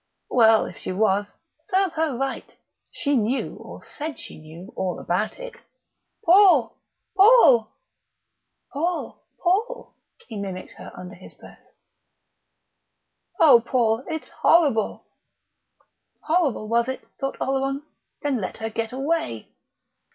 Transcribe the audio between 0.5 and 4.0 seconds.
if she was, serve her right; she knew, or